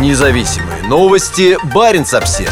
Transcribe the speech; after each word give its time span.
Независимые 0.00 0.82
новости. 0.88 1.56
Барин 1.72 2.02
обсерва 2.02 2.50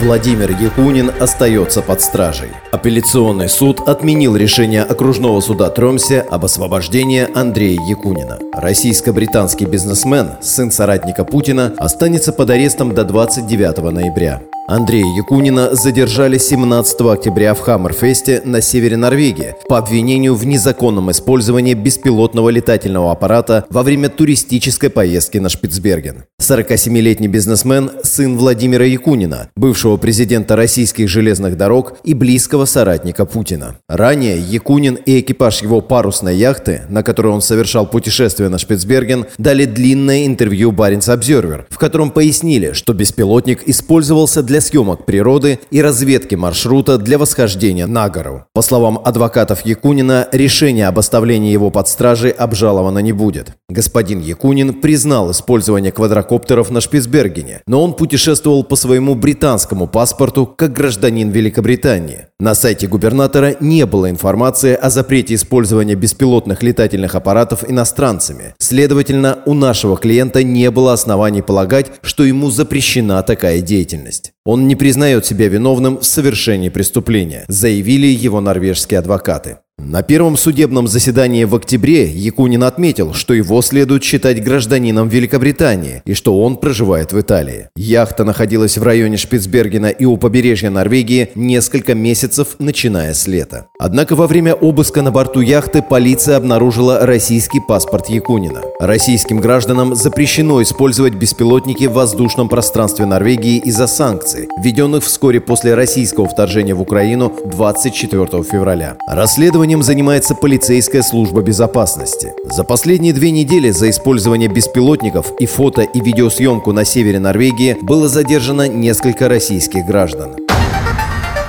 Владимир 0.00 0.50
Якунин 0.50 1.12
остается 1.20 1.80
под 1.80 2.00
стражей. 2.00 2.50
Апелляционный 2.72 3.48
суд 3.48 3.88
отменил 3.88 4.34
решение 4.34 4.82
окружного 4.82 5.40
суда 5.40 5.70
Тромсе 5.70 6.20
об 6.20 6.44
освобождении 6.44 7.28
Андрея 7.32 7.80
Якунина. 7.80 8.38
Российско-британский 8.52 9.66
бизнесмен, 9.66 10.32
сын 10.40 10.72
соратника 10.72 11.24
Путина, 11.24 11.72
останется 11.78 12.32
под 12.32 12.50
арестом 12.50 12.92
до 12.92 13.04
29 13.04 13.92
ноября. 13.92 14.42
Андрея 14.70 15.06
Якунина 15.16 15.74
задержали 15.74 16.36
17 16.36 17.00
октября 17.00 17.54
в 17.54 17.60
Хаммерфесте 17.60 18.42
на 18.44 18.60
севере 18.60 18.98
Норвегии 18.98 19.54
по 19.66 19.78
обвинению 19.78 20.34
в 20.34 20.44
незаконном 20.44 21.10
использовании 21.10 21.72
беспилотного 21.72 22.50
летательного 22.50 23.10
аппарата 23.10 23.64
во 23.70 23.82
время 23.82 24.10
туристической 24.10 24.90
поездки 24.90 25.38
на 25.38 25.48
Шпицберген. 25.48 26.24
47-летний 26.42 27.28
бизнесмен– 27.28 27.92
сын 28.02 28.36
Владимира 28.36 28.84
Якунина, 28.84 29.48
бывшего 29.56 29.96
президента 29.96 30.54
российских 30.54 31.08
железных 31.08 31.56
дорог 31.56 31.94
и 32.04 32.12
близкого 32.12 32.66
соратника 32.66 33.24
Путина. 33.24 33.76
Ранее 33.88 34.38
Якунин 34.38 34.96
и 34.96 35.20
экипаж 35.20 35.62
его 35.62 35.80
парусной 35.80 36.36
яхты, 36.36 36.82
на 36.90 37.02
которой 37.02 37.32
он 37.32 37.40
совершал 37.40 37.86
путешествие 37.86 38.50
на 38.50 38.58
Шпицберген, 38.58 39.24
дали 39.38 39.64
длинное 39.64 40.26
интервью 40.26 40.72
Баренц 40.72 41.08
Обзервер, 41.08 41.66
в 41.70 41.78
котором 41.78 42.10
пояснили, 42.10 42.72
что 42.72 42.92
беспилотник 42.92 43.66
использовался 43.66 44.42
для 44.42 44.57
для 44.58 44.60
съемок 44.60 45.06
природы 45.06 45.60
и 45.70 45.80
разведки 45.80 46.34
маршрута 46.34 46.98
для 46.98 47.16
восхождения 47.16 47.86
на 47.86 48.08
гору. 48.08 48.44
По 48.54 48.62
словам 48.62 49.00
адвокатов 49.04 49.64
Якунина, 49.64 50.26
решение 50.32 50.88
об 50.88 50.98
оставлении 50.98 51.52
его 51.52 51.70
под 51.70 51.86
стражей 51.86 52.32
обжаловано 52.32 52.98
не 52.98 53.12
будет. 53.12 53.52
Господин 53.68 54.20
Якунин 54.20 54.74
признал 54.74 55.30
использование 55.30 55.92
квадрокоптеров 55.92 56.70
на 56.70 56.80
Шпицбергене, 56.80 57.60
но 57.68 57.84
он 57.84 57.92
путешествовал 57.94 58.64
по 58.64 58.74
своему 58.74 59.14
британскому 59.14 59.86
паспорту 59.86 60.46
как 60.46 60.72
гражданин 60.72 61.30
Великобритании. 61.30 62.26
На 62.40 62.54
сайте 62.54 62.88
губернатора 62.88 63.56
не 63.60 63.86
было 63.86 64.10
информации 64.10 64.74
о 64.74 64.90
запрете 64.90 65.34
использования 65.34 65.94
беспилотных 65.94 66.64
летательных 66.64 67.14
аппаратов 67.14 67.68
иностранцами. 67.68 68.54
Следовательно, 68.58 69.38
у 69.46 69.54
нашего 69.54 69.96
клиента 69.96 70.42
не 70.42 70.70
было 70.72 70.92
оснований 70.92 71.42
полагать, 71.42 71.92
что 72.02 72.24
ему 72.24 72.50
запрещена 72.50 73.22
такая 73.22 73.60
деятельность. 73.60 74.32
Он 74.48 74.66
не 74.66 74.76
признает 74.76 75.26
себя 75.26 75.46
виновным 75.48 75.98
в 75.98 76.06
совершении 76.06 76.70
преступления, 76.70 77.44
заявили 77.48 78.06
его 78.06 78.40
норвежские 78.40 78.98
адвокаты. 78.98 79.58
На 79.76 80.02
первом 80.02 80.38
судебном 80.38 80.88
заседании 80.88 81.44
в 81.44 81.54
октябре 81.54 82.10
Якунин 82.10 82.64
отметил, 82.64 83.12
что 83.12 83.34
его 83.34 83.60
следует 83.60 84.02
считать 84.02 84.42
гражданином 84.42 85.10
Великобритании 85.10 86.02
и 86.06 86.14
что 86.14 86.40
он 86.40 86.56
проживает 86.56 87.12
в 87.12 87.20
Италии. 87.20 87.68
Яхта 87.76 88.24
находилась 88.24 88.78
в 88.78 88.82
районе 88.82 89.18
Шпицбергена 89.18 89.88
и 89.88 90.06
у 90.06 90.16
побережья 90.16 90.70
Норвегии 90.70 91.28
несколько 91.34 91.94
месяцев, 91.94 92.56
начиная 92.58 93.12
с 93.12 93.26
лета. 93.26 93.66
Однако 93.78 94.16
во 94.16 94.26
время 94.26 94.54
обыска 94.54 95.02
на 95.02 95.10
борту 95.10 95.40
яхты 95.40 95.82
полиция 95.82 96.38
обнаружила 96.38 97.04
российский 97.04 97.60
паспорт 97.60 98.08
Якунина. 98.08 98.62
Российским 98.80 99.40
гражданам 99.40 99.96
запрещено 99.96 100.62
использовать 100.62 101.14
беспилотники 101.14 101.86
в 101.86 101.94
воздушном 101.94 102.48
пространстве 102.48 103.06
Норвегии 103.06 103.58
из-за 103.58 103.88
санкций, 103.88 104.48
введенных 104.56 105.02
вскоре 105.02 105.40
после 105.40 105.74
российского 105.74 106.28
вторжения 106.28 106.74
в 106.74 106.80
Украину 106.80 107.32
24 107.44 108.44
февраля. 108.44 108.96
Расследование 109.08 109.48
Расследованием 109.48 109.82
занимается 109.82 110.36
полицейская 110.36 111.02
служба 111.02 111.42
безопасности. 111.42 112.34
За 112.44 112.62
последние 112.62 113.12
две 113.12 113.32
недели 113.32 113.70
за 113.70 113.90
использование 113.90 114.48
беспилотников 114.48 115.32
и 115.40 115.46
фото- 115.46 115.82
и 115.82 116.00
видеосъемку 116.00 116.70
на 116.72 116.84
севере 116.84 117.18
Норвегии 117.18 117.76
было 117.82 118.08
задержано 118.08 118.68
несколько 118.68 119.28
российских 119.28 119.86
граждан. 119.86 120.36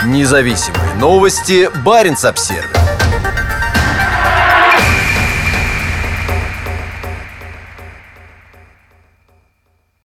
Независимые 0.04 0.96
новости. 1.00 1.70
Барин 1.86 2.16
обсервис 2.24 2.79